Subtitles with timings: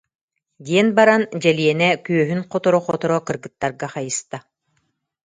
[0.67, 4.37] диэн баран Дьэлиэнэ күөһүн хоторо-хоторо кыргыттарга хайыста